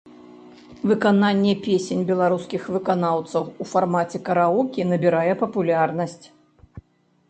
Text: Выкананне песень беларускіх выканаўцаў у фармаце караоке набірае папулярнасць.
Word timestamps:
Выкананне 0.91 1.53
песень 1.65 2.01
беларускіх 2.09 2.67
выканаўцаў 2.79 3.43
у 3.61 3.71
фармаце 3.75 4.17
караоке 4.31 4.81
набірае 4.93 5.33
папулярнасць. 5.45 6.23